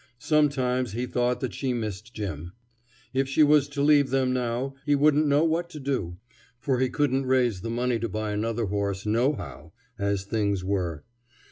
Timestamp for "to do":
5.69-6.17